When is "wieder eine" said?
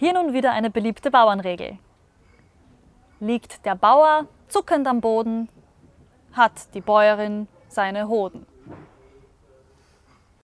0.32-0.70